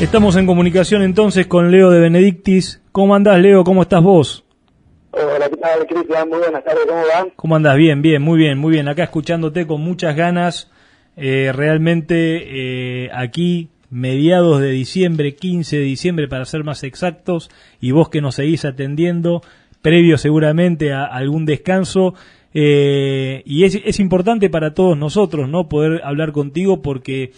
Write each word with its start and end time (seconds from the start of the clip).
Estamos 0.00 0.34
en 0.36 0.46
comunicación 0.46 1.02
entonces 1.02 1.46
con 1.46 1.70
Leo 1.70 1.90
de 1.90 2.00
Benedictis. 2.00 2.80
¿Cómo 2.90 3.14
andás, 3.14 3.38
Leo? 3.38 3.64
¿Cómo 3.64 3.82
estás 3.82 4.02
vos? 4.02 4.46
Hola, 5.10 5.50
¿qué 5.50 5.58
tal, 5.58 5.86
Cristian? 5.86 6.26
Muy 6.26 6.38
buenas 6.38 6.64
tardes, 6.64 6.86
¿cómo 6.88 7.02
van? 7.14 7.30
¿Cómo 7.36 7.56
andás? 7.56 7.76
Bien, 7.76 8.00
bien, 8.00 8.22
muy 8.22 8.38
bien, 8.38 8.56
muy 8.56 8.72
bien. 8.72 8.88
Acá 8.88 9.04
escuchándote 9.04 9.66
con 9.66 9.82
muchas 9.82 10.16
ganas. 10.16 10.70
Eh, 11.18 11.52
realmente 11.54 12.14
eh, 13.04 13.10
aquí, 13.12 13.68
mediados 13.90 14.62
de 14.62 14.70
diciembre, 14.70 15.34
15 15.36 15.76
de 15.76 15.82
diciembre 15.82 16.28
para 16.28 16.46
ser 16.46 16.64
más 16.64 16.82
exactos, 16.82 17.50
y 17.78 17.90
vos 17.90 18.08
que 18.08 18.22
nos 18.22 18.36
seguís 18.36 18.64
atendiendo, 18.64 19.42
previo 19.82 20.16
seguramente 20.16 20.94
a 20.94 21.04
algún 21.04 21.44
descanso. 21.44 22.14
Eh, 22.54 23.42
y 23.44 23.64
es, 23.64 23.78
es 23.84 24.00
importante 24.00 24.48
para 24.48 24.72
todos 24.72 24.96
nosotros, 24.96 25.46
¿no? 25.46 25.68
Poder 25.68 26.00
hablar 26.04 26.32
contigo 26.32 26.80
porque 26.80 27.32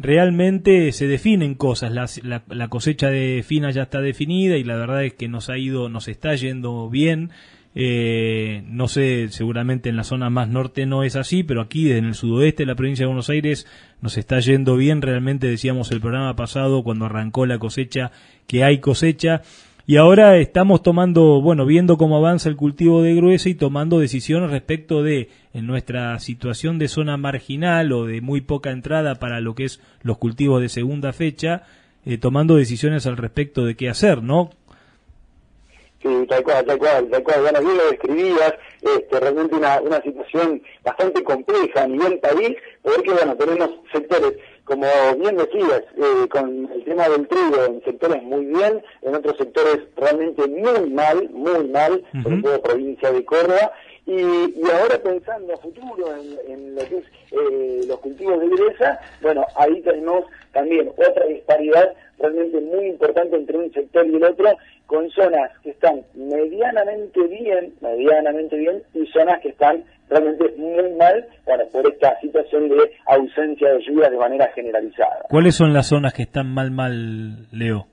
realmente 0.00 0.90
se 0.92 1.06
definen 1.06 1.54
cosas. 1.54 1.92
La, 2.22 2.42
la, 2.48 2.68
cosecha 2.68 3.08
de 3.08 3.44
fina 3.46 3.70
ya 3.70 3.82
está 3.82 4.00
definida 4.00 4.56
y 4.56 4.64
la 4.64 4.76
verdad 4.76 5.04
es 5.04 5.14
que 5.14 5.28
nos 5.28 5.50
ha 5.50 5.58
ido, 5.58 5.88
nos 5.88 6.08
está 6.08 6.34
yendo 6.34 6.88
bien. 6.88 7.30
Eh, 7.74 8.64
no 8.66 8.88
sé, 8.88 9.28
seguramente 9.28 9.90
en 9.90 9.96
la 9.96 10.02
zona 10.02 10.28
más 10.28 10.48
norte 10.48 10.86
no 10.86 11.04
es 11.04 11.14
así, 11.14 11.44
pero 11.44 11.60
aquí 11.60 11.92
en 11.92 12.04
el 12.06 12.14
sudoeste 12.14 12.64
de 12.64 12.66
la 12.66 12.74
provincia 12.74 13.04
de 13.04 13.08
Buenos 13.08 13.30
Aires 13.30 13.66
nos 14.00 14.16
está 14.16 14.40
yendo 14.40 14.76
bien. 14.76 15.02
Realmente 15.02 15.46
decíamos 15.46 15.92
el 15.92 16.00
programa 16.00 16.34
pasado 16.34 16.82
cuando 16.82 17.04
arrancó 17.04 17.46
la 17.46 17.58
cosecha 17.58 18.10
que 18.46 18.64
hay 18.64 18.78
cosecha 18.78 19.42
y 19.90 19.96
ahora 19.96 20.36
estamos 20.36 20.84
tomando, 20.84 21.40
bueno, 21.42 21.66
viendo 21.66 21.96
cómo 21.96 22.16
avanza 22.16 22.48
el 22.48 22.54
cultivo 22.54 23.02
de 23.02 23.16
gruesa 23.16 23.48
y 23.48 23.56
tomando 23.56 23.98
decisiones 23.98 24.52
respecto 24.52 25.02
de, 25.02 25.30
en 25.52 25.66
nuestra 25.66 26.16
situación 26.20 26.78
de 26.78 26.86
zona 26.86 27.16
marginal 27.16 27.90
o 27.90 28.06
de 28.06 28.20
muy 28.20 28.40
poca 28.40 28.70
entrada 28.70 29.16
para 29.16 29.40
lo 29.40 29.56
que 29.56 29.64
es 29.64 29.80
los 30.04 30.16
cultivos 30.16 30.60
de 30.62 30.68
segunda 30.68 31.12
fecha, 31.12 31.64
eh, 32.06 32.18
tomando 32.18 32.54
decisiones 32.54 33.04
al 33.08 33.16
respecto 33.16 33.64
de 33.64 33.74
qué 33.74 33.88
hacer, 33.88 34.22
¿no? 34.22 34.50
Sí, 36.00 36.08
tal 36.28 36.44
cual, 36.44 36.64
tal 36.64 36.78
cual, 36.78 37.08
tal 37.10 37.22
cual. 37.24 37.40
Bueno, 37.40 37.60
bien 37.60 37.76
lo 37.76 37.90
describías, 37.90 38.54
este, 38.80 39.18
realmente 39.18 39.56
una, 39.56 39.80
una 39.80 40.00
situación 40.02 40.62
bastante 40.84 41.24
compleja 41.24 41.82
a 41.82 41.88
nivel 41.88 42.20
país, 42.20 42.56
porque, 42.80 43.10
bueno, 43.10 43.34
tenemos 43.34 43.70
sectores, 43.92 44.34
como 44.70 44.86
bien 45.18 45.36
decías, 45.36 45.82
eh, 45.96 46.28
con 46.28 46.70
el 46.72 46.84
tema 46.84 47.08
del 47.08 47.26
trigo, 47.26 47.64
en 47.66 47.82
sectores 47.82 48.22
muy 48.22 48.44
bien, 48.44 48.80
en 49.02 49.14
otros 49.16 49.36
sectores 49.36 49.80
realmente 49.96 50.46
muy 50.46 50.88
mal, 50.90 51.28
muy 51.30 51.66
mal, 51.66 52.04
sobre 52.22 52.40
todo 52.40 52.62
provincia 52.62 53.10
de 53.10 53.24
Córdoba, 53.24 53.72
y, 54.06 54.12
y, 54.14 54.62
ahora 54.72 55.02
pensando 55.02 55.54
a 55.54 55.56
futuro 55.56 56.14
en, 56.14 56.52
en 56.52 56.74
lo 56.76 56.82
que 56.82 56.98
es 56.98 57.04
eh, 57.32 57.80
los 57.88 57.98
cultivos 57.98 58.38
de 58.38 58.48
gresa, 58.48 59.00
bueno, 59.20 59.44
ahí 59.56 59.82
tenemos 59.82 60.26
también 60.52 60.88
otra 60.90 61.26
disparidad 61.26 61.92
realmente 62.20 62.60
muy 62.60 62.86
importante 62.90 63.36
entre 63.36 63.58
un 63.58 63.72
sector 63.72 64.06
y 64.06 64.14
el 64.14 64.22
otro, 64.22 64.56
con 64.86 65.10
zonas 65.10 65.50
que 65.64 65.70
están 65.70 66.04
medianamente 66.14 67.20
bien, 67.26 67.74
medianamente 67.80 68.56
bien, 68.56 68.84
y 68.94 69.04
zonas 69.08 69.40
que 69.40 69.48
están 69.48 69.82
realmente 70.10 70.52
muy 70.56 70.92
mal 70.98 71.26
bueno, 71.46 71.64
por 71.72 71.86
esta 71.86 72.18
situación 72.20 72.68
de 72.68 72.90
ausencia 73.06 73.72
de 73.72 73.82
lluvias 73.82 74.10
de 74.10 74.18
manera 74.18 74.50
generalizada. 74.54 75.24
¿Cuáles 75.28 75.54
son 75.54 75.72
las 75.72 75.86
zonas 75.86 76.12
que 76.12 76.22
están 76.22 76.52
mal, 76.52 76.70
mal, 76.70 77.46
Leo? 77.52 77.86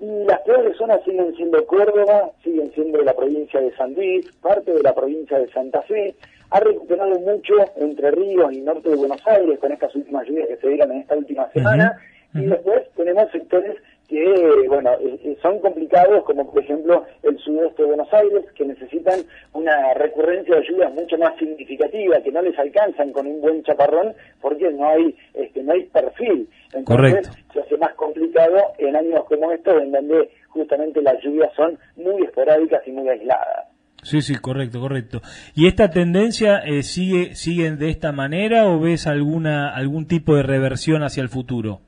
Y 0.00 0.24
las 0.26 0.40
peores 0.40 0.76
zonas 0.76 1.00
siguen 1.04 1.34
siendo 1.36 1.64
Córdoba, 1.66 2.30
siguen 2.42 2.70
siendo 2.74 3.00
la 3.02 3.14
provincia 3.14 3.60
de 3.60 3.74
San 3.76 3.94
Luis, 3.94 4.26
parte 4.42 4.72
de 4.72 4.82
la 4.82 4.94
provincia 4.94 5.38
de 5.38 5.50
Santa 5.52 5.82
Fe. 5.82 6.14
Ha 6.50 6.60
recuperado 6.60 7.18
mucho 7.20 7.54
Entre 7.76 8.10
Ríos 8.10 8.52
y 8.52 8.60
norte 8.60 8.90
de 8.90 8.96
Buenos 8.96 9.20
Aires 9.26 9.58
con 9.58 9.72
estas 9.72 9.94
últimas 9.94 10.26
lluvias 10.26 10.48
que 10.48 10.56
se 10.56 10.68
dieron 10.68 10.92
en 10.92 10.98
esta 11.00 11.16
última 11.16 11.48
semana. 11.52 11.96
Y 12.34 12.46
después 12.46 12.82
tenemos 12.96 13.30
sectores 13.30 13.76
que, 14.14 14.68
bueno, 14.68 14.92
eh, 15.00 15.18
eh, 15.24 15.36
son 15.42 15.58
complicados, 15.58 16.22
como 16.22 16.48
por 16.48 16.62
ejemplo 16.62 17.04
el 17.24 17.36
sudeste 17.38 17.82
de 17.82 17.88
Buenos 17.88 18.12
Aires, 18.14 18.44
que 18.54 18.64
necesitan 18.64 19.20
una 19.52 19.92
recurrencia 19.94 20.54
de 20.54 20.62
lluvias 20.68 20.94
mucho 20.94 21.18
más 21.18 21.36
significativa, 21.36 22.20
que 22.22 22.30
no 22.30 22.40
les 22.40 22.56
alcanzan 22.56 23.10
con 23.10 23.26
un 23.26 23.40
buen 23.40 23.64
chaparrón, 23.64 24.14
porque 24.40 24.70
no 24.70 24.88
hay, 24.88 25.16
este, 25.34 25.64
no 25.64 25.72
hay 25.72 25.82
perfil. 25.86 26.48
Entonces 26.72 27.28
se 27.52 27.60
hace 27.60 27.76
más 27.76 27.92
complicado 27.94 28.56
en 28.78 28.94
años 28.94 29.24
como 29.24 29.50
estos, 29.50 29.82
en 29.82 29.90
donde 29.90 30.30
justamente 30.48 31.02
las 31.02 31.20
lluvias 31.20 31.52
son 31.56 31.76
muy 31.96 32.22
esporádicas 32.22 32.86
y 32.86 32.92
muy 32.92 33.08
aisladas. 33.08 33.66
Sí, 34.04 34.20
sí, 34.20 34.36
correcto, 34.36 34.80
correcto. 34.80 35.22
¿Y 35.56 35.66
esta 35.66 35.90
tendencia 35.90 36.58
eh, 36.58 36.84
sigue, 36.84 37.34
sigue 37.34 37.72
de 37.72 37.88
esta 37.88 38.12
manera 38.12 38.68
o 38.68 38.78
ves 38.78 39.08
alguna, 39.08 39.74
algún 39.74 40.06
tipo 40.06 40.36
de 40.36 40.44
reversión 40.44 41.02
hacia 41.02 41.22
el 41.22 41.30
futuro? 41.30 41.80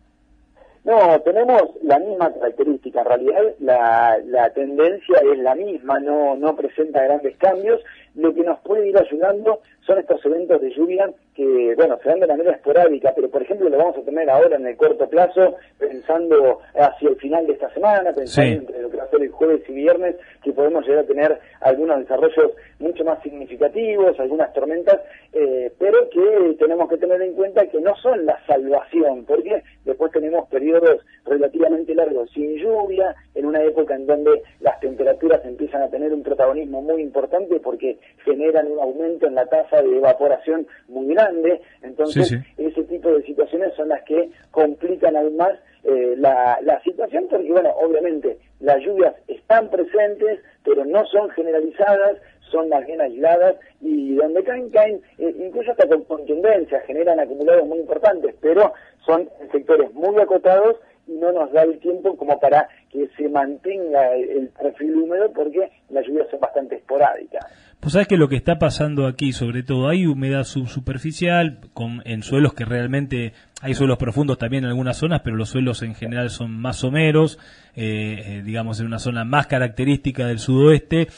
No, 0.87 1.21
tenemos 1.23 1.63
la 1.83 1.99
misma 1.99 2.33
característica. 2.33 3.01
En 3.01 3.07
realidad 3.07 3.43
la, 3.59 4.19
la 4.25 4.51
tendencia 4.51 5.19
es 5.33 5.39
la 5.41 5.57
misma, 5.57 5.99
no, 5.99 6.37
no 6.37 6.55
presenta 6.55 7.03
grandes 7.03 7.37
cambios. 7.39 7.83
Lo 8.15 8.33
que 8.33 8.43
nos 8.43 8.61
puede 8.61 8.89
ir 8.89 8.97
ayudando 8.97 9.63
son 9.85 9.99
estos 9.99 10.25
eventos 10.25 10.61
de 10.61 10.71
lluvia 10.71 11.11
que, 11.35 11.75
bueno, 11.77 11.99
se 12.01 12.09
dan 12.09 12.21
de 12.21 12.29
manera 12.29 12.53
esporádica, 12.53 13.13
pero 13.17 13.29
por 13.29 13.43
ejemplo 13.43 13.69
lo 13.69 13.77
vamos 13.77 13.99
a 13.99 14.03
tener 14.03 14.31
ahora 14.31 14.57
en 14.57 14.67
el 14.67 14.77
corto 14.77 15.09
plazo, 15.09 15.57
pensando 15.77 16.61
hacia 16.77 17.09
el 17.09 17.17
final 17.17 17.47
de 17.49 17.55
esta 17.55 17.69
semana, 17.75 18.13
pensando 18.13 18.61
entre 18.61 18.76
el 19.23 19.31
jueves 19.31 19.63
y 19.69 19.73
viernes, 19.73 20.17
que 20.43 20.53
podemos 20.53 20.87
llegar 20.87 21.05
a 21.05 21.07
tener 21.07 21.39
algunos 21.61 21.99
desarrollos 21.99 22.53
mucho 22.79 23.05
más 23.05 23.23
significativos, 23.23 24.19
algunas 24.19 24.53
tormentas, 24.53 25.01
eh, 25.33 25.73
pero 25.79 26.09
que 26.11 26.57
tenemos 26.59 26.89
que 26.89 26.99
tener 26.99 27.21
en 27.23 27.35
cuenta 27.35 27.67
que 27.67 27.81
no 27.81 27.95
son 27.97 28.27
la 28.27 28.39
salvación, 28.47 29.25
porque 29.25 29.63
después 29.85 30.13
tenemos 30.13 30.49
periodos 30.49 31.05
relativamente 31.25 31.95
largos 31.95 32.31
sin 32.33 32.57
lluvia, 32.57 33.15
en 33.35 33.47
una 33.47 33.63
época 33.63 33.95
en 33.95 34.07
donde 34.07 34.43
las 34.61 34.79
temperaturas 34.81 35.45
empiezan 35.45 35.83
a 35.83 35.89
tener 35.89 36.13
un 36.13 36.23
protagonismo 36.23 36.83
muy 36.83 37.03
importante 37.03 37.61
porque 37.61 37.99
generan 38.25 38.71
un 38.71 38.81
aumento 38.81 39.27
en 39.27 39.35
la 39.35 39.47
tasa 39.47 39.83
de 39.83 39.97
evaporación 39.97 40.67
muy 40.89 41.15
grande, 41.15 41.61
entonces 41.83 42.33
ese 42.57 42.85
tipo 42.85 43.11
de 43.11 43.23
situaciones 43.23 43.75
son 43.75 43.89
las 43.89 44.03
que 44.05 44.31
complican 44.51 45.17
aún 45.17 45.37
más 45.37 45.53
eh, 45.87 46.15
la, 46.19 46.59
la 46.63 46.83
situación 46.83 47.27
porque, 47.31 47.53
bueno, 47.53 47.71
obviamente 47.81 48.39
las 48.59 48.81
lluvias 48.81 49.15
están 49.29 49.71
presentes, 49.71 50.41
pero 50.65 50.85
no 50.85 51.07
son 51.07 51.31
generalizadas, 51.31 52.17
son 52.51 52.69
más 52.69 52.85
bien 52.87 53.01
aisladas 53.01 53.55
y 53.81 54.17
donde 54.17 54.43
caen, 54.43 54.71
caen, 54.71 55.01
eh, 55.19 55.33
incluso 55.39 55.71
hasta 55.71 55.87
con 55.87 56.03
contundencia, 56.05 56.81
generan 56.81 57.21
acumulados 57.21 57.67
muy 57.67 57.79
importantes, 57.79 58.35
pero 58.41 58.73
son 59.05 59.29
sectores 59.53 59.93
muy 59.95 60.21
acotados 60.21 60.77
y 61.07 61.13
no 61.13 61.31
nos 61.31 61.53
da 61.53 61.63
el 61.63 61.79
tiempo 61.79 62.17
como 62.17 62.41
para 62.41 62.69
que 62.91 63.09
se 63.17 63.29
mantenga 63.29 64.13
el 64.15 64.49
perfil 64.61 64.97
húmedo 64.97 65.33
porque 65.33 65.71
las 65.91 66.05
lluvias 66.05 66.29
son 66.31 66.41
bastante 66.41 66.77
esporádicas. 66.77 67.47
Pues 67.81 67.93
sabes 67.93 68.09
que 68.09 68.17
lo 68.17 68.29
que 68.29 68.37
está 68.37 68.59
pasando 68.59 69.07
aquí, 69.07 69.33
sobre 69.33 69.63
todo, 69.63 69.89
hay 69.89 70.07
humedad 70.07 70.45
subsuperficial 70.45 71.61
con, 71.73 72.03
en 72.05 72.23
suelos 72.23 72.55
que 72.55 72.65
realmente 72.65 73.33
hay 73.63 73.75
suelos 73.75 73.97
profundos 73.97 74.39
también 74.39 74.65
en 74.65 74.71
algunas 74.71 74.97
zonas, 74.97 75.23
pero 75.25 75.37
los 75.37 75.51
suelos 75.51 75.83
en 75.83 75.95
general 75.95 76.31
son 76.31 76.59
más 76.59 76.77
someros, 76.77 77.39
eh, 77.75 78.23
eh, 78.27 78.43
digamos 78.45 78.81
en 78.81 78.87
una 78.87 78.99
zona 78.99 79.25
más 79.25 79.47
característica 79.47 80.27
del 80.27 80.39
sudoeste. 80.39 81.09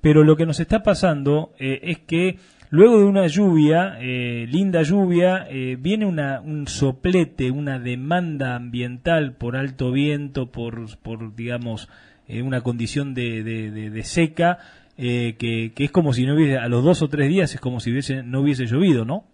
Pero 0.00 0.22
lo 0.22 0.36
que 0.36 0.46
nos 0.46 0.60
está 0.60 0.82
pasando 0.82 1.54
eh, 1.58 1.80
es 1.82 1.98
que 2.00 2.38
Luego 2.70 2.98
de 2.98 3.04
una 3.04 3.26
lluvia, 3.26 3.96
eh, 3.98 4.46
linda 4.46 4.82
lluvia, 4.82 5.48
viene 5.78 6.04
una, 6.04 6.42
un 6.42 6.68
soplete, 6.68 7.50
una 7.50 7.78
demanda 7.78 8.56
ambiental 8.56 9.32
por 9.32 9.56
alto 9.56 9.90
viento, 9.90 10.52
por, 10.52 10.98
por 10.98 11.34
digamos, 11.34 11.88
una 12.28 12.60
condición 12.60 13.14
de, 13.14 13.42
de, 13.42 14.02
seca, 14.02 14.58
que, 14.98 15.72
que, 15.74 15.84
es 15.84 15.92
como 15.92 16.12
si 16.12 16.26
no 16.26 16.34
hubiese, 16.34 16.58
a 16.58 16.68
los 16.68 16.82
dos 16.84 17.02
o 17.02 17.08
tres 17.08 17.28
días 17.28 17.54
es 17.54 17.60
como 17.60 17.80
si 17.80 17.92
hubiese, 17.92 18.22
no 18.22 18.40
hubiese 18.40 18.66
llovido, 18.66 19.04
¿no? 19.04 19.24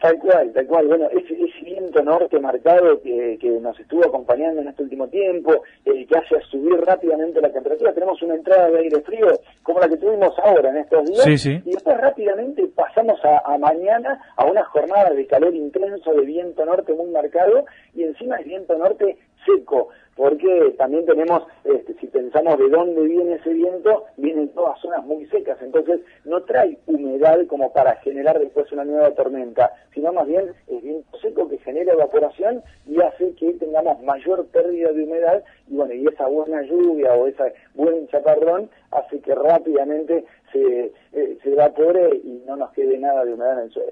Tal 0.00 0.18
cual, 0.18 0.52
tal 0.52 0.66
cual. 0.66 0.86
Bueno, 0.86 1.08
ese, 1.10 1.34
viento 1.64 2.02
norte 2.02 2.38
marcado 2.38 3.00
que, 3.00 3.38
que, 3.40 3.48
nos 3.60 3.78
estuvo 3.80 4.04
acompañando 4.04 4.60
en 4.60 4.68
este 4.68 4.82
último 4.82 5.08
tiempo, 5.08 5.62
que 5.84 6.06
hace 6.16 6.40
subir 6.50 6.78
rápidamente 6.80 7.40
la 7.40 7.50
temperatura. 7.50 7.92
Tenemos 7.92 8.20
una 8.22 8.34
entrada 8.34 8.70
de 8.70 8.78
aire 8.78 9.00
frío 9.00 9.26
como 9.62 9.80
la 9.80 9.88
que 9.88 9.96
tuvimos 9.96 10.32
ahora 10.38 10.70
en 10.70 10.76
estos 10.78 11.04
días. 11.06 11.46
Y 11.46 11.70
después 11.70 11.96
rápidamente 11.96 12.68
pasamos 12.74 13.18
a, 13.24 13.56
mañana 13.58 14.20
a 14.36 14.44
una 14.44 14.64
jornada 14.64 15.10
de 15.10 15.26
calor 15.26 15.54
intenso, 15.54 16.12
de 16.12 16.24
viento 16.24 16.64
norte 16.64 16.92
muy 16.92 17.10
marcado, 17.10 17.64
y 17.94 18.02
encima 18.02 18.36
es 18.36 18.46
viento 18.46 18.76
norte 18.76 19.16
seco 19.44 19.88
porque 20.16 20.74
también 20.78 21.04
tenemos, 21.06 21.42
este, 21.64 21.94
si 21.94 22.06
pensamos 22.06 22.58
de 22.58 22.68
dónde 22.68 23.02
viene 23.02 23.34
ese 23.34 23.52
viento, 23.52 24.04
vienen 24.16 24.48
todas 24.50 24.80
zonas 24.80 25.04
muy 25.04 25.26
secas, 25.26 25.60
entonces 25.60 26.00
no 26.24 26.42
trae 26.42 26.78
humedad 26.86 27.38
como 27.48 27.72
para 27.72 27.96
generar 27.96 28.38
después 28.38 28.70
una 28.72 28.84
nueva 28.84 29.10
tormenta, 29.12 29.72
sino 29.92 30.12
más 30.12 30.26
bien 30.26 30.52
es 30.68 30.82
viento 30.82 31.18
seco 31.18 31.48
que 31.48 31.58
genera 31.58 31.92
evaporación 31.92 32.62
y 32.86 33.00
hace 33.00 33.34
que 33.34 33.52
tengamos 33.54 34.00
mayor 34.02 34.46
pérdida 34.46 34.92
de 34.92 35.04
humedad 35.04 35.42
y 35.68 35.74
bueno, 35.74 35.94
y 35.94 36.06
esa 36.06 36.28
buena 36.28 36.62
lluvia 36.62 37.12
o 37.14 37.26
ese 37.26 37.54
buen 37.74 38.06
chaparrón 38.08 38.70
hace 38.92 39.20
que 39.20 39.34
rápidamente 39.34 40.24
se, 40.52 40.92
eh, 41.14 41.38
se 41.42 41.52
evapore 41.52 42.20
y 42.24 42.42
no 42.46 42.56
nos 42.56 42.72
quede 42.72 42.98
nada 42.98 43.24
de 43.24 43.34
humedad 43.34 43.58
en 43.58 43.64
el 43.66 43.72
suelo. 43.72 43.90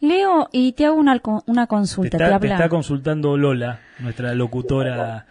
Leo, 0.00 0.48
y 0.52 0.72
te 0.72 0.86
hago 0.86 0.96
una, 0.96 1.20
una 1.46 1.66
consulta. 1.66 2.18
Te 2.18 2.46
está, 2.46 2.68
consultando 2.68 3.36
Lola, 3.36 3.80
nuestra 3.98 4.34
locutora. 4.34 5.26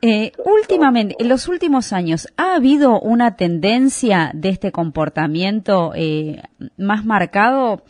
Eh, 0.00 0.32
últimamente, 0.44 1.16
en 1.18 1.28
los 1.28 1.48
últimos 1.48 1.92
años, 1.92 2.28
¿ha 2.36 2.54
habido 2.54 3.00
una 3.00 3.34
tendencia 3.34 4.30
de 4.32 4.50
este 4.50 4.70
comportamiento 4.70 5.92
eh, 5.96 6.42
más 6.76 7.04
marcado? 7.04 7.82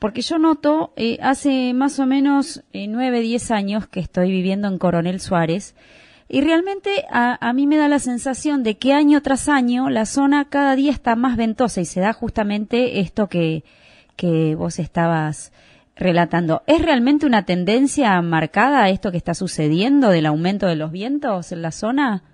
Porque 0.00 0.20
yo 0.20 0.38
noto, 0.38 0.92
eh, 0.96 1.18
hace 1.22 1.72
más 1.72 1.98
o 2.00 2.06
menos 2.06 2.64
eh, 2.72 2.88
nueve, 2.88 3.20
diez 3.20 3.50
años 3.50 3.86
que 3.86 4.00
estoy 4.00 4.30
viviendo 4.30 4.66
en 4.68 4.78
Coronel 4.78 5.20
Suárez, 5.20 5.76
y 6.34 6.40
realmente 6.40 7.04
a, 7.12 7.38
a, 7.48 7.52
mí 7.52 7.68
me 7.68 7.76
da 7.76 7.86
la 7.86 8.00
sensación 8.00 8.64
de 8.64 8.76
que 8.76 8.92
año 8.92 9.22
tras 9.22 9.48
año 9.48 9.88
la 9.88 10.04
zona 10.04 10.46
cada 10.46 10.74
día 10.74 10.90
está 10.90 11.14
más 11.14 11.36
ventosa 11.36 11.80
y 11.80 11.84
se 11.84 12.00
da 12.00 12.12
justamente 12.12 12.98
esto 12.98 13.28
que, 13.28 13.62
que 14.16 14.56
vos 14.56 14.80
estabas 14.80 15.52
relatando. 15.94 16.64
¿Es 16.66 16.82
realmente 16.82 17.26
una 17.26 17.44
tendencia 17.44 18.20
marcada 18.20 18.88
esto 18.88 19.12
que 19.12 19.16
está 19.16 19.34
sucediendo 19.34 20.10
del 20.10 20.26
aumento 20.26 20.66
de 20.66 20.74
los 20.74 20.90
vientos 20.90 21.52
en 21.52 21.62
la 21.62 21.70
zona? 21.70 22.24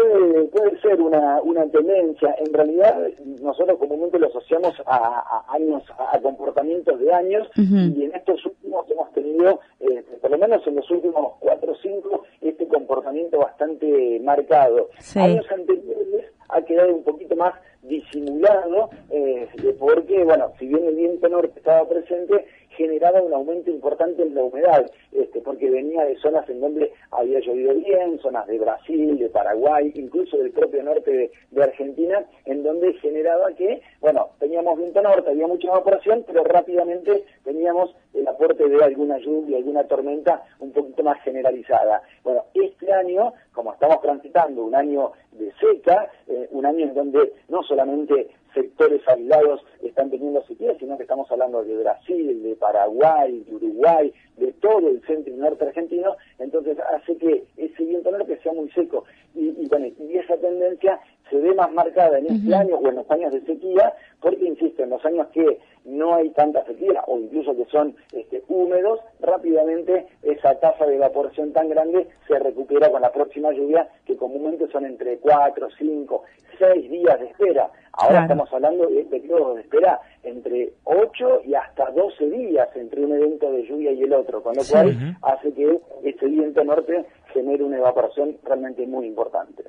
Puede, 0.00 0.44
puede, 0.44 0.80
ser 0.80 1.00
una, 1.00 1.42
una 1.42 1.66
tendencia. 1.66 2.34
En 2.38 2.52
realidad, 2.52 2.96
nosotros 3.42 3.78
comúnmente 3.78 4.18
lo 4.18 4.28
asociamos 4.28 4.74
a, 4.86 5.44
años, 5.48 5.82
a 5.98 6.18
comportamientos 6.20 6.98
de 7.00 7.12
años, 7.12 7.48
y 7.56 8.04
en 8.04 8.14
estos 8.14 8.44
últimos 8.46 8.90
hemos 8.90 9.12
tenido, 9.12 9.60
eh, 9.80 10.02
por 10.20 10.30
lo 10.30 10.38
menos 10.38 10.66
en 10.66 10.76
los 10.76 10.90
últimos 10.90 11.34
cuatro 11.40 11.72
o 11.72 11.76
cinco, 11.76 12.24
este 12.40 12.66
comportamiento 12.66 13.38
bastante 13.38 14.20
marcado. 14.24 14.88
Años 15.16 15.46
anteriores 15.50 16.32
ha 16.48 16.62
quedado 16.62 16.94
un 16.94 17.04
poquito 17.04 17.36
más 17.36 17.54
disimulado, 17.82 18.90
eh, 19.10 19.48
porque, 19.78 20.24
bueno, 20.24 20.52
si 20.58 20.66
bien 20.66 20.84
el 20.84 20.96
viento 20.96 21.28
norte 21.28 21.58
estaba 21.58 21.88
presente, 21.88 22.46
generaba 22.80 23.20
un 23.20 23.34
aumento 23.34 23.70
importante 23.70 24.22
en 24.22 24.34
la 24.34 24.42
humedad, 24.42 24.90
este, 25.12 25.40
porque 25.40 25.68
venía 25.70 26.04
de 26.04 26.16
zonas 26.16 26.48
en 26.48 26.60
donde 26.60 26.92
había 27.10 27.40
llovido 27.40 27.74
bien, 27.74 28.18
zonas 28.20 28.46
de 28.46 28.58
Brasil, 28.58 29.18
de 29.18 29.28
Paraguay, 29.28 29.92
incluso 29.94 30.38
del 30.38 30.50
propio 30.52 30.82
norte 30.82 31.30
de, 31.50 31.62
Argentina, 31.62 32.24
en 32.46 32.62
donde 32.62 32.94
generaba 32.94 33.52
que, 33.52 33.82
bueno, 34.00 34.30
teníamos 34.38 34.78
viento 34.78 35.02
norte, 35.02 35.30
había 35.30 35.46
mucha 35.46 35.68
evaporación, 35.68 36.24
pero 36.26 36.42
rápidamente 36.44 37.24
teníamos 37.44 37.94
el 38.14 38.26
aporte 38.26 38.66
de 38.66 38.82
alguna 38.82 39.18
lluvia, 39.18 39.58
alguna 39.58 39.84
tormenta 39.84 40.42
un 40.58 40.72
poquito 40.72 41.02
más 41.02 41.22
generalizada. 41.22 42.02
Bueno, 42.24 42.44
este 42.54 42.92
año, 42.92 43.34
como 43.52 43.74
estamos 43.74 44.00
transitando 44.00 44.64
un 44.64 44.74
año 44.74 45.12
de 45.32 45.52
seca, 45.60 46.10
eh, 46.30 46.48
un 46.52 46.64
año 46.64 46.86
en 46.86 46.94
donde 46.94 47.32
no 47.48 47.62
solamente 47.64 48.28
sectores 48.54 49.02
aislados 49.08 49.64
están 49.82 50.10
teniendo 50.10 50.42
sequía, 50.44 50.76
sino 50.78 50.96
que 50.96 51.02
estamos 51.02 51.30
hablando 51.30 51.64
de 51.64 51.76
Brasil, 51.76 52.42
de 52.42 52.54
Paraguay, 52.56 53.40
de 53.40 53.54
Uruguay, 53.54 54.12
de 54.36 54.52
todo 54.54 54.88
el 54.88 55.02
centro 55.06 55.32
y 55.32 55.36
norte 55.36 55.64
argentino, 55.64 56.16
entonces 56.38 56.78
hace 56.94 57.16
que 57.16 57.44
ese 57.56 57.84
viento 57.84 58.10
norte 58.10 58.38
sea 58.42 58.52
muy 58.52 58.70
seco. 58.70 59.04
Y, 59.34 59.48
y, 59.48 60.18
esa 60.18 60.36
tendencia 60.36 61.00
se 61.30 61.36
ve 61.36 61.54
más 61.54 61.72
marcada 61.72 62.18
en 62.18 62.26
este 62.26 62.54
año 62.54 62.76
o 62.76 62.88
en 62.88 62.96
los 62.96 63.10
años 63.10 63.32
de 63.32 63.40
sequía, 63.42 63.94
porque, 64.20 64.44
insisto, 64.44 64.82
en 64.82 64.90
los 64.90 65.04
años 65.04 65.28
que 65.28 65.58
no 65.84 66.14
hay 66.14 66.30
tanta 66.30 66.64
sequía 66.64 67.02
o 67.06 67.18
incluso 67.18 67.56
que 67.56 67.64
son 67.66 67.94
este, 68.12 68.42
húmedos, 68.48 69.00
rápidamente 69.20 70.06
esa 70.40 70.58
tasa 70.58 70.86
de 70.86 70.96
evaporación 70.96 71.52
tan 71.52 71.68
grande 71.68 72.08
se 72.26 72.38
recupera 72.38 72.90
con 72.90 73.02
la 73.02 73.12
próxima 73.12 73.52
lluvia, 73.52 73.86
que 74.06 74.16
comúnmente 74.16 74.66
son 74.68 74.86
entre 74.86 75.18
4, 75.18 75.68
5, 75.78 76.22
6 76.58 76.90
días 76.90 77.20
de 77.20 77.26
espera. 77.26 77.70
Ahora 77.92 78.22
estamos 78.22 78.50
hablando 78.52 78.86
de 78.86 79.04
periodos 79.04 79.56
de 79.56 79.60
espera 79.62 80.00
entre 80.22 80.72
8 80.84 81.42
y 81.44 81.54
hasta 81.54 81.90
12 81.90 82.30
días 82.30 82.68
entre 82.74 83.04
un 83.04 83.12
evento 83.12 83.52
de 83.52 83.66
lluvia 83.66 83.92
y 83.92 84.02
el 84.02 84.12
otro, 84.14 84.42
con 84.42 84.56
lo 84.56 84.62
cual 84.64 85.16
hace 85.22 85.52
que 85.52 85.78
este 86.04 86.26
viento 86.26 86.64
norte 86.64 87.04
genere 87.32 87.62
una 87.62 87.76
evaporación 87.76 88.38
realmente 88.42 88.86
muy 88.86 89.06
importante. 89.06 89.64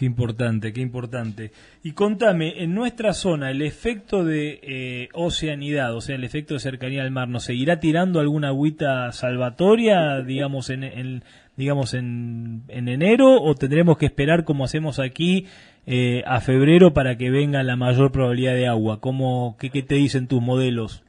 Qué 0.00 0.06
importante, 0.06 0.72
qué 0.72 0.80
importante. 0.80 1.50
Y 1.84 1.92
contame, 1.92 2.62
en 2.62 2.74
nuestra 2.74 3.12
zona, 3.12 3.50
el 3.50 3.60
efecto 3.60 4.24
de 4.24 4.58
eh, 4.62 5.08
oceanidad, 5.12 5.94
o 5.94 6.00
sea, 6.00 6.16
el 6.16 6.24
efecto 6.24 6.54
de 6.54 6.60
cercanía 6.60 7.02
al 7.02 7.10
mar, 7.10 7.28
¿nos 7.28 7.44
seguirá 7.44 7.80
tirando 7.80 8.18
alguna 8.18 8.48
agüita 8.48 9.12
salvatoria, 9.12 10.22
digamos, 10.22 10.70
en, 10.70 11.22
digamos 11.58 11.92
en, 11.92 12.62
en, 12.68 12.88
enero, 12.88 13.42
o 13.42 13.54
tendremos 13.54 13.98
que 13.98 14.06
esperar, 14.06 14.44
como 14.44 14.64
hacemos 14.64 14.98
aquí, 14.98 15.44
eh, 15.86 16.22
a 16.24 16.40
febrero 16.40 16.94
para 16.94 17.18
que 17.18 17.28
venga 17.28 17.62
la 17.62 17.76
mayor 17.76 18.10
probabilidad 18.10 18.54
de 18.54 18.68
agua? 18.68 19.00
¿Cómo, 19.02 19.58
qué, 19.60 19.68
qué 19.68 19.82
te 19.82 19.96
dicen 19.96 20.28
tus 20.28 20.40
modelos? 20.40 21.04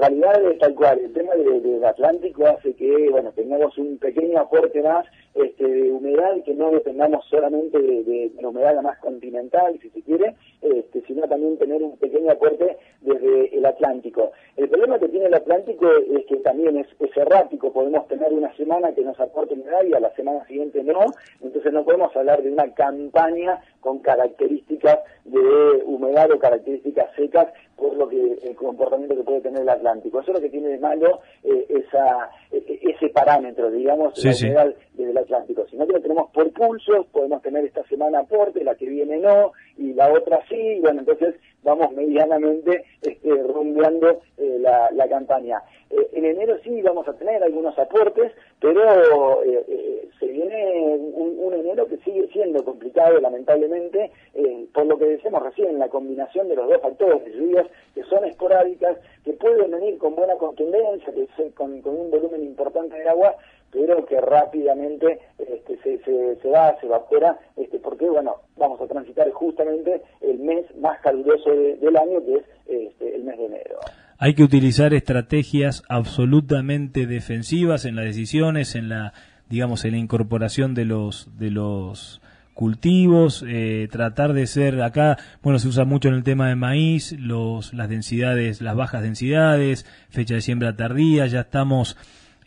realidad 0.00 0.50
es 0.50 0.58
tal 0.58 0.74
cual, 0.74 0.98
el 0.98 1.12
tema 1.12 1.34
del 1.34 1.84
Atlántico 1.84 2.46
hace 2.46 2.74
que, 2.74 3.08
bueno, 3.10 3.32
tengamos 3.32 3.76
un 3.78 3.98
pequeño 3.98 4.40
aporte 4.40 4.82
más 4.82 5.06
este, 5.34 5.64
de 5.64 5.92
humedad 5.92 6.34
y 6.36 6.42
que 6.42 6.54
no 6.54 6.70
dependamos 6.70 7.24
solamente 7.26 7.78
de, 7.78 8.32
la 8.40 8.48
humedad 8.48 8.80
más 8.82 8.98
continental, 8.98 9.78
si 9.80 9.90
se 9.90 10.02
quiere, 10.02 10.34
este, 10.60 11.02
sino 11.02 11.28
también 11.28 11.56
tener 11.58 11.82
un 11.82 11.96
pequeño 11.98 12.32
aporte 12.32 12.78
desde 13.00 13.56
el 13.56 13.64
Atlántico. 13.64 14.32
El 14.56 14.68
problema 14.68 14.98
que 14.98 15.08
tiene 15.08 15.26
el 15.26 15.34
Atlántico 15.34 15.88
es 15.90 16.26
que 16.26 16.36
también 16.36 16.76
es, 16.78 16.86
es 16.98 17.16
errático, 17.16 17.72
podemos 17.72 18.06
tener 18.08 18.32
una 18.32 18.54
semana 18.56 18.92
que 18.92 19.02
nos 19.02 19.18
aporte 19.20 19.54
humedad 19.54 19.84
y 19.84 19.94
a 19.94 20.00
la 20.00 20.14
semana 20.14 20.44
siguiente 20.46 20.82
no, 20.82 21.06
entonces 21.40 21.72
no 21.72 21.84
podemos 21.84 22.14
hablar 22.16 22.42
de 22.42 22.50
una 22.50 22.72
campaña 22.74 23.60
con 23.80 24.00
características 24.00 24.98
de 25.24 25.82
humedad 25.84 26.30
o 26.32 26.38
características 26.38 27.14
secas 27.14 27.52
el 28.42 28.56
comportamiento 28.56 29.16
que 29.16 29.22
puede 29.22 29.40
tener 29.40 29.62
el 29.62 29.68
Atlántico. 29.68 30.20
Eso 30.20 30.30
es 30.30 30.36
lo 30.36 30.40
que 30.42 30.50
tiene 30.50 30.68
de 30.68 30.78
malo 30.78 31.20
eh, 31.42 31.66
esa, 31.68 32.30
e, 32.50 32.56
e, 32.56 32.90
ese 32.90 33.08
parámetro, 33.10 33.70
digamos, 33.70 34.12
la 34.24 34.30
humedad 34.32 34.74
desde 34.94 35.10
el 35.10 35.18
Atlántico. 35.18 35.66
Si 35.70 35.76
no 35.76 35.86
lo 35.86 36.00
tenemos 36.00 36.30
por 36.32 36.50
pulsos, 36.52 37.06
podemos 37.06 37.42
tener 37.42 37.64
esta 37.64 37.84
semana 37.84 38.20
aporte, 38.20 38.64
la 38.64 38.74
que 38.74 38.86
viene 38.86 39.18
no, 39.18 39.52
y 39.76 39.94
la 39.94 40.12
otra 40.12 40.40
sí, 40.48 40.56
y 40.56 40.80
bueno, 40.80 41.00
entonces 41.00 41.34
vamos 41.62 41.92
medianamente 41.92 42.84
este, 43.02 43.34
rumbeando 43.42 44.20
eh, 44.38 44.58
la, 44.60 44.90
la, 44.92 45.08
campaña. 45.08 45.62
Eh, 45.90 46.08
en 46.12 46.24
enero 46.24 46.56
sí 46.62 46.80
vamos 46.82 47.06
a 47.08 47.14
tener 47.14 47.42
algunos 47.42 47.78
aportes, 47.78 48.32
pero 48.60 49.42
eh, 49.44 49.64
eh 49.68 50.08
se 50.18 50.26
viene 50.26 50.98
un, 51.14 51.38
un, 51.38 51.54
enero 51.54 51.86
que 51.86 51.96
sigue 51.98 52.28
siendo 52.30 52.62
complicado, 52.62 53.18
lamentablemente, 53.20 54.10
por 54.74 54.84
lo 54.84 54.98
que 54.98 55.06
decíamos 55.06 55.42
recién, 55.42 55.78
la 55.78 55.88
combinación 55.88 56.46
de 56.46 56.56
los 56.56 56.68
dos 56.68 56.78
factores 56.82 57.24
de 57.24 57.32
lluvias 57.32 57.66
son 58.10 58.24
esporádicas, 58.26 58.98
que 59.24 59.32
pueden 59.32 59.70
venir 59.70 59.96
con 59.96 60.14
buena 60.14 60.34
contundencia, 60.34 61.12
que 61.14 61.50
con, 61.52 61.80
con 61.80 61.96
un 61.96 62.10
volumen 62.10 62.42
importante 62.42 62.96
de 62.96 63.08
agua, 63.08 63.36
pero 63.70 64.04
que 64.04 64.20
rápidamente 64.20 65.20
este, 65.38 65.78
se, 65.78 65.98
se, 66.04 66.36
se, 66.42 66.48
va, 66.48 66.78
se 66.80 66.86
evapora, 66.86 67.38
este, 67.56 67.78
porque 67.78 68.08
bueno, 68.08 68.36
vamos 68.56 68.80
a 68.80 68.86
transitar 68.86 69.30
justamente 69.30 70.02
el 70.20 70.38
mes 70.40 70.66
más 70.76 71.00
caluroso 71.00 71.50
del 71.50 71.96
año, 71.96 72.24
que 72.24 72.34
es 72.34 72.44
este, 72.66 73.16
el 73.16 73.24
mes 73.24 73.38
de 73.38 73.46
enero. 73.46 73.78
Hay 74.18 74.34
que 74.34 74.42
utilizar 74.42 74.92
estrategias 74.92 75.82
absolutamente 75.88 77.06
defensivas 77.06 77.86
en 77.86 77.96
las 77.96 78.04
decisiones, 78.04 78.74
en 78.74 78.88
la, 78.88 79.14
digamos, 79.48 79.84
en 79.84 79.92
la 79.92 79.98
incorporación 79.98 80.74
de 80.74 80.84
los, 80.84 81.38
de 81.38 81.50
los 81.50 82.20
cultivos, 82.60 83.42
eh, 83.48 83.88
tratar 83.90 84.34
de 84.34 84.46
ser 84.46 84.82
acá, 84.82 85.16
bueno, 85.42 85.58
se 85.58 85.66
usa 85.66 85.86
mucho 85.86 86.08
en 86.08 86.14
el 86.14 86.24
tema 86.24 86.46
de 86.46 86.56
maíz, 86.56 87.16
los, 87.18 87.72
las 87.72 87.88
densidades, 87.88 88.60
las 88.60 88.76
bajas 88.76 89.02
densidades, 89.02 89.86
fecha 90.10 90.34
de 90.34 90.42
siembra 90.42 90.76
tardía, 90.76 91.26
ya 91.26 91.40
estamos 91.40 91.96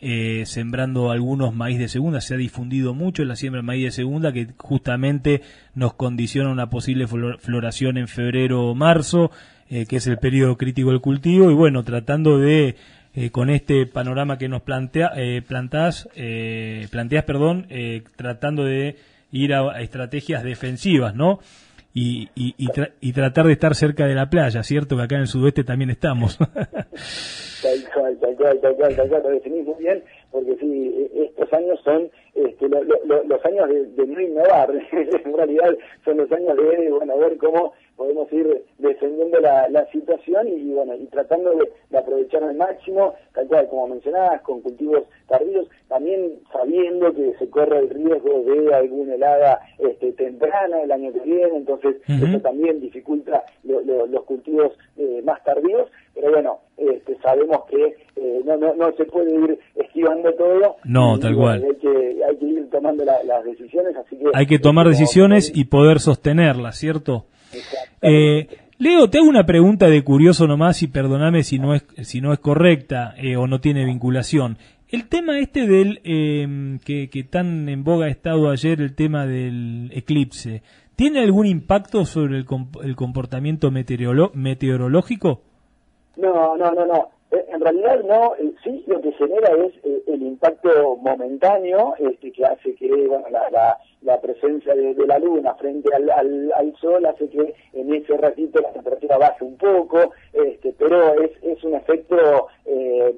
eh, 0.00 0.44
sembrando 0.46 1.10
algunos 1.10 1.52
maíz 1.52 1.80
de 1.80 1.88
segunda. 1.88 2.20
Se 2.20 2.34
ha 2.34 2.36
difundido 2.36 2.94
mucho 2.94 3.24
la 3.24 3.34
siembra 3.34 3.58
de 3.58 3.66
maíz 3.66 3.84
de 3.86 3.90
segunda 3.90 4.32
que 4.32 4.46
justamente 4.56 5.42
nos 5.74 5.94
condiciona 5.94 6.48
una 6.48 6.70
posible 6.70 7.08
floración 7.08 7.96
en 7.98 8.06
febrero 8.06 8.68
o 8.68 8.74
marzo, 8.76 9.32
eh, 9.68 9.86
que 9.86 9.96
es 9.96 10.06
el 10.06 10.18
periodo 10.18 10.56
crítico 10.56 10.90
del 10.90 11.00
cultivo. 11.00 11.50
Y 11.50 11.54
bueno, 11.54 11.82
tratando 11.82 12.38
de, 12.38 12.76
eh, 13.14 13.30
con 13.30 13.50
este 13.50 13.86
panorama 13.86 14.38
que 14.38 14.48
nos 14.48 14.62
plantea, 14.62 15.10
planteas, 15.48 16.08
planteas, 16.90 17.24
perdón, 17.24 17.66
tratando 18.14 18.62
de 18.62 18.96
ir 19.34 19.52
a, 19.52 19.80
estrategias 19.80 20.42
defensivas, 20.42 21.14
¿no? 21.14 21.40
Y, 21.92 22.28
y, 22.34 22.54
y, 23.00 23.12
tratar 23.12 23.46
de 23.46 23.52
estar 23.52 23.74
cerca 23.76 24.06
de 24.06 24.14
la 24.14 24.28
playa, 24.28 24.64
¿cierto? 24.64 24.96
Que 24.96 25.02
acá 25.02 25.14
en 25.14 25.22
el 25.22 25.26
sudeste 25.28 25.62
también 25.62 25.90
estamos. 25.90 26.38
Tal 26.38 27.78
cual, 27.94 28.18
tal 28.18 28.36
cual, 28.36 28.60
tal 28.60 28.76
cual, 28.76 28.96
tal 28.96 29.08
cual, 29.08 29.22
lo 29.22 29.30
definís 29.30 29.64
muy 29.64 29.82
bien, 29.82 30.02
porque 30.30 30.56
sí, 30.60 31.08
e, 31.14 31.24
estos 31.24 31.50
años 31.52 31.80
son 31.82 32.10
este, 32.34 32.68
los 32.68 33.44
años 33.46 33.68
de, 33.96 34.06
no 34.06 34.20
innovar, 34.20 34.70
en 34.92 35.36
realidad 35.36 35.74
son 36.04 36.16
los 36.18 36.30
años 36.32 36.56
de, 36.56 36.90
bueno, 36.90 37.16
ver 37.16 37.36
cómo 37.38 37.72
podemos 37.96 38.32
ir 38.32 38.64
defendiendo 38.78 39.38
la, 39.40 39.86
situación 39.92 40.48
y, 40.48 40.72
bueno, 40.72 40.94
y 40.94 41.06
tratando 41.06 41.52
de, 41.52 41.96
aprovechar 41.96 42.42
al 42.42 42.56
máximo, 42.56 43.14
tal 43.32 43.46
cual 43.46 43.68
como 43.68 43.88
mencionabas, 43.88 44.40
con 44.42 44.60
cultivos 44.60 45.04
tardíos, 45.28 45.68
también 45.88 46.40
sabiendo 46.52 47.12
que 47.14 47.34
se 47.38 47.48
corre 47.48 47.78
el 47.78 47.90
riesgo 47.90 48.42
de 48.42 48.74
alguna 48.74 49.14
helada 49.14 49.60
este, 49.78 50.12
temprana 50.12 50.82
el 50.82 50.90
año 50.90 51.12
que 51.12 51.20
viene, 51.20 51.56
entonces 51.56 51.96
eso 52.08 52.40
también 52.40 52.80
dificulta 52.80 53.44
los 53.62 54.24
cultivos 54.24 54.72
eh, 54.96 55.22
más 55.24 55.42
tardíos, 55.44 55.88
pero 56.14 56.30
bueno, 56.30 56.58
este, 56.76 57.16
sabemos 57.18 57.64
que 57.70 57.96
eh, 58.16 58.40
no, 58.44 58.56
no, 58.56 58.74
no 58.74 58.92
se 58.96 59.04
puede 59.04 59.34
ir 59.34 59.58
esquivando 59.74 60.32
todo. 60.34 60.76
No, 60.84 61.18
tal 61.18 61.36
cual. 61.36 61.64
Hay 61.64 61.76
que, 61.76 62.24
hay 62.24 62.36
que 62.36 62.46
ir 62.46 62.70
tomando 62.70 63.04
las 63.04 63.44
decisiones, 63.44 63.96
así 63.96 64.16
que... 64.16 64.24
Hay 64.32 64.46
que 64.46 64.58
tomar 64.58 64.88
decisiones 64.88 65.52
y 65.54 65.64
poder 65.64 66.00
sostenerlas, 66.00 66.76
¿cierto? 66.76 67.26
Eh, 68.02 68.48
Leo, 68.78 69.08
te 69.08 69.18
hago 69.18 69.28
una 69.28 69.46
pregunta 69.46 69.86
de 69.88 70.02
curioso 70.02 70.46
nomás 70.46 70.82
y 70.82 70.88
perdóname 70.88 71.42
si 71.42 71.58
no 71.58 71.74
es, 71.74 71.84
si 72.02 72.20
no 72.20 72.32
es 72.32 72.38
correcta 72.40 73.14
eh, 73.16 73.36
o 73.36 73.46
no 73.46 73.60
tiene 73.60 73.84
vinculación. 73.84 74.58
El 74.88 75.08
tema 75.08 75.38
este 75.38 75.66
del 75.66 76.00
em, 76.04 76.78
que, 76.78 77.08
que, 77.08 77.24
tan 77.24 77.68
en 77.68 77.82
boga 77.82 78.06
ha 78.06 78.10
estado 78.10 78.50
ayer, 78.50 78.80
el 78.80 78.94
tema 78.94 79.26
del 79.26 79.90
eclipse, 79.92 80.62
¿tiene 80.96 81.20
algún 81.20 81.46
impacto 81.46 82.04
sobre 82.04 82.36
el, 82.36 82.46
el 82.82 82.96
comportamiento 82.96 83.70
meteorológico? 83.70 85.42
No, 86.16 86.56
no, 86.56 86.70
no, 86.72 86.86
no. 86.86 87.13
Eh, 87.34 87.46
en 87.48 87.60
realidad 87.60 88.00
no, 88.04 88.36
eh, 88.36 88.52
sí 88.62 88.84
lo 88.86 89.00
que 89.00 89.10
genera 89.12 89.50
es 89.64 89.72
eh, 89.82 90.02
el 90.06 90.22
impacto 90.22 90.96
momentáneo 90.96 91.94
este, 91.98 92.30
que 92.30 92.44
hace 92.44 92.76
que 92.76 92.88
bueno, 93.08 93.24
la, 93.28 93.76
la, 94.02 94.20
presencia 94.20 94.72
de, 94.74 94.94
la 95.04 95.18
luna 95.18 95.54
frente 95.54 95.92
al, 95.92 96.08
al, 96.10 96.76
sol 96.80 97.04
hace 97.06 97.28
que 97.28 97.54
en 97.72 97.92
ese 97.92 98.16
ratito 98.18 98.60
la 98.60 98.72
temperatura 98.72 99.18
baje 99.18 99.44
un 99.44 99.56
poco, 99.56 100.12
este, 100.32 100.74
pero 100.78 101.20
es, 101.22 101.32
es 101.42 101.64
un 101.64 101.74
efecto 101.74 102.46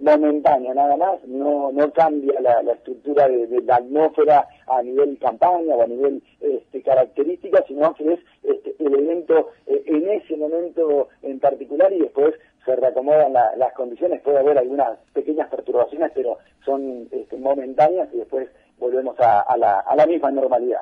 momentáneo 0.00 0.74
nada 0.74 0.96
más, 0.96 1.22
no, 1.26 1.70
no 1.72 1.92
cambia 1.92 2.40
la, 2.40 2.62
la 2.62 2.72
estructura 2.72 3.28
de, 3.28 3.60
la 3.62 3.76
atmósfera 3.76 4.46
a 4.66 4.82
nivel 4.82 5.18
campaña 5.18 5.74
o 5.74 5.82
a 5.82 5.86
nivel 5.86 6.22
este, 6.40 6.82
característica, 6.82 7.64
sino 7.66 7.94
que 7.94 8.14
es 8.14 8.20
este, 8.42 8.74
el 8.78 8.94
evento 8.94 9.50
en 9.66 10.08
ese 10.08 10.36
momento 10.36 11.08
en 11.22 11.38
particular 11.38 11.92
y 11.92 12.00
después 12.00 12.34
se 12.66 12.76
reacomodan 12.76 13.32
las 13.32 13.72
condiciones, 13.74 14.20
puede 14.22 14.38
haber 14.38 14.58
algunas 14.58 14.98
pequeñas 15.14 15.48
perturbaciones, 15.48 16.10
pero 16.14 16.38
son 16.64 17.08
este, 17.12 17.36
momentáneas 17.38 18.08
y 18.12 18.18
después 18.18 18.48
volvemos 18.78 19.16
a, 19.20 19.56
la, 19.56 20.06
misma 20.06 20.30
normalidad. 20.32 20.80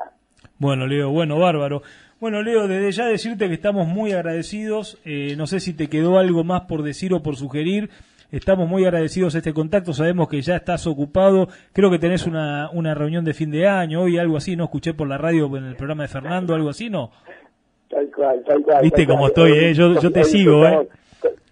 Bueno, 0.59 0.87
Leo, 0.87 1.11
bueno, 1.11 1.39
bárbaro. 1.39 1.83
Bueno, 2.21 2.43
Leo, 2.43 2.67
desde 2.67 2.91
ya 2.91 3.07
decirte 3.07 3.49
que 3.49 3.55
estamos 3.55 3.87
muy 3.87 4.13
agradecidos. 4.13 4.99
Eh, 5.05 5.35
no 5.37 5.47
sé 5.47 5.61
si 5.61 5.75
te 5.75 5.89
quedó 5.89 6.19
algo 6.19 6.43
más 6.43 6.63
por 6.63 6.83
decir 6.83 7.13
o 7.13 7.23
por 7.23 7.37
sugerir. 7.37 7.91
Estamos 8.33 8.69
muy 8.69 8.85
agradecidos 8.85 9.35
a 9.35 9.39
este 9.39 9.53
contacto. 9.53 9.93
Sabemos 9.93 10.29
que 10.29 10.41
ya 10.41 10.57
estás 10.57 10.87
ocupado. 10.87 11.49
Creo 11.73 11.91
que 11.91 11.99
tenés 11.99 12.27
una, 12.27 12.71
una 12.73 12.95
reunión 12.95 13.25
de 13.25 13.35
fin 13.35 13.51
de 13.51 13.69
año 13.69 14.03
hoy, 14.03 14.19
algo 14.19 14.39
así. 14.39 14.57
No 14.57 14.65
escuché 14.65 14.95
por 14.95 15.07
la 15.07 15.19
radio 15.19 15.55
en 15.57 15.67
el 15.67 15.77
programa 15.77 16.05
de 16.05 16.09
Fernando, 16.09 16.55
algo 16.55 16.71
así, 16.71 16.89
¿no? 16.89 17.11
Tal 17.91 18.11
cual, 18.11 18.43
tal 18.45 18.63
cual. 18.63 18.83
Viste 18.83 19.07
cómo 19.07 19.27
estoy, 19.27 19.53
¿eh? 19.53 19.75
Yo, 19.75 20.01
yo 20.01 20.11
te 20.11 20.25
sigo, 20.25 20.67
¿eh? 20.67 20.89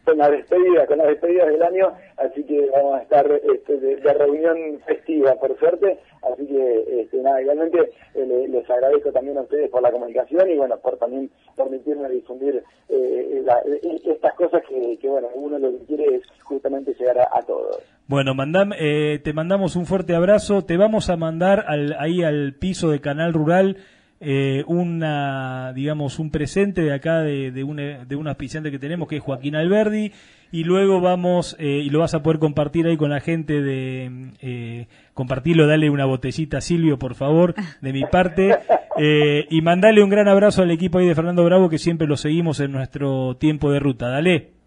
Con 0.04 0.18
la 0.18 0.28
despedida, 0.30 0.86
con 0.86 0.98
las 0.98 1.08
despedidas 1.08 1.48
del 1.48 1.62
año, 1.62 1.92
así 2.16 2.42
que 2.44 2.68
vamos 2.70 2.98
a 2.98 3.02
estar 3.02 3.30
este, 3.54 3.76
de, 3.78 4.12
reunión 4.12 4.80
festiva, 4.84 5.34
por 5.36 5.56
suerte, 5.58 5.98
así 6.22 6.46
que 6.46 7.02
este, 7.02 7.18
nada, 7.18 7.40
igualmente 7.40 7.78
eh, 8.14 8.46
les 8.48 8.68
agradezco 8.68 9.12
también 9.12 9.38
a 9.38 9.42
ustedes 9.42 9.70
por 9.70 9.82
la 9.82 9.92
comunicación 9.92 10.50
y 10.50 10.56
bueno, 10.56 10.76
por 10.78 10.96
también 10.98 11.30
permitirme 11.56 12.08
difundir 12.08 12.62
eh, 12.88 13.44
eh, 13.46 14.00
estas 14.04 14.34
cosas 14.34 14.62
que, 14.68 15.08
bueno, 15.08 15.28
uno 15.34 15.58
lo 15.58 15.70
que 15.70 15.84
quiere 15.86 16.16
es 16.16 16.22
justamente 16.42 16.94
llegar 16.98 17.18
a, 17.20 17.42
todos. 17.42 17.78
Bueno, 18.08 18.34
mandam, 18.34 18.70
te 18.70 19.32
mandamos 19.32 19.76
un 19.76 19.86
fuerte 19.86 20.14
abrazo, 20.14 20.64
te 20.64 20.76
vamos 20.76 21.10
a 21.10 21.16
mandar 21.16 21.64
al, 21.66 21.94
ahí 21.98 22.22
al 22.22 22.54
piso 22.58 22.90
de 22.90 23.00
Canal 23.00 23.32
Rural 23.32 23.76
eh, 24.24 24.62
una, 24.68 25.72
digamos, 25.74 26.20
un 26.20 26.30
presente 26.30 26.80
de 26.80 26.94
acá 26.94 27.20
de, 27.22 27.50
de, 27.50 27.64
un, 27.64 27.76
de 27.76 28.16
un 28.16 28.28
auspiciante 28.28 28.70
que 28.70 28.78
tenemos 28.78 29.08
que 29.08 29.16
es 29.16 29.22
Joaquín 29.22 29.56
Alberdi 29.56 30.12
y 30.52 30.64
luego 30.64 31.00
vamos 31.00 31.56
eh, 31.58 31.82
y 31.84 31.90
lo 31.90 32.00
vas 32.00 32.14
a 32.14 32.22
poder 32.22 32.38
compartir 32.38 32.86
ahí 32.86 32.96
con 32.96 33.10
la 33.10 33.20
gente 33.20 33.60
de 33.60 34.32
eh, 34.40 34.86
compartirlo, 35.14 35.66
dale 35.66 35.90
una 35.90 36.04
botellita 36.04 36.58
a 36.58 36.60
Silvio 36.60 36.98
por 36.98 37.14
favor 37.14 37.54
de 37.80 37.92
mi 37.92 38.04
parte 38.04 38.58
eh, 38.98 39.46
y 39.50 39.62
mandale 39.62 40.04
un 40.04 40.10
gran 40.10 40.28
abrazo 40.28 40.62
al 40.62 40.70
equipo 40.70 40.98
ahí 40.98 41.08
de 41.08 41.14
Fernando 41.14 41.42
Bravo 41.42 41.68
que 41.68 41.78
siempre 41.78 42.06
lo 42.06 42.16
seguimos 42.16 42.60
en 42.60 42.70
nuestro 42.70 43.36
tiempo 43.38 43.72
de 43.72 43.80
ruta, 43.80 44.08
dale 44.08 44.61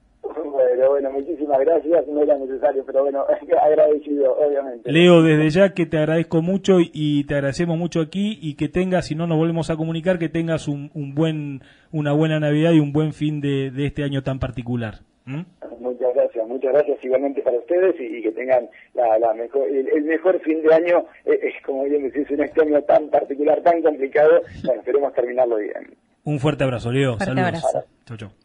muchísimas 1.57 1.83
gracias, 1.83 2.07
no 2.07 2.23
era 2.23 2.37
necesario, 2.37 2.83
pero 2.85 3.03
bueno, 3.03 3.25
agradecido, 3.61 4.35
obviamente. 4.37 4.91
Leo, 4.91 5.21
desde 5.21 5.49
ya 5.49 5.73
que 5.73 5.85
te 5.85 5.97
agradezco 5.97 6.41
mucho 6.41 6.77
y 6.79 7.23
te 7.25 7.35
agradecemos 7.35 7.77
mucho 7.77 8.01
aquí 8.01 8.37
y 8.41 8.55
que 8.55 8.69
tengas, 8.69 9.07
si 9.07 9.15
no 9.15 9.27
nos 9.27 9.37
volvemos 9.37 9.69
a 9.69 9.75
comunicar, 9.75 10.19
que 10.19 10.29
tengas 10.29 10.67
un, 10.67 10.89
buen, 11.15 11.61
una 11.91 12.13
buena 12.13 12.39
Navidad 12.39 12.71
y 12.73 12.79
un 12.79 12.91
buen 12.91 13.13
fin 13.13 13.41
de, 13.41 13.71
este 13.85 14.03
año 14.03 14.23
tan 14.23 14.39
particular. 14.39 14.95
Muchas 15.25 16.13
gracias, 16.13 16.47
muchas 16.47 16.71
gracias 16.71 17.03
igualmente 17.03 17.41
para 17.41 17.57
ustedes 17.57 17.95
y, 17.99 18.21
que 18.21 18.31
tengan 18.31 18.69
la, 18.93 19.33
mejor, 19.33 19.67
el, 19.67 20.03
mejor 20.03 20.39
fin 20.41 20.61
de 20.61 20.73
año, 20.73 21.05
eh, 21.25 21.39
es 21.41 21.65
como 21.65 21.83
bien 21.83 22.03
decís, 22.03 22.29
un 22.29 22.41
este 22.41 22.61
año 22.61 22.81
tan 22.83 23.09
particular, 23.09 23.61
tan 23.61 23.81
complicado, 23.81 24.41
bueno, 24.63 24.81
esperemos 24.81 25.13
terminarlo 25.13 25.57
bien. 25.57 25.95
Un 26.23 26.39
fuerte 26.39 26.63
abrazo, 26.63 26.91
Leo. 26.91 27.17
Saludos. 27.19 27.61
Chau, 28.05 28.17
chau. 28.17 28.44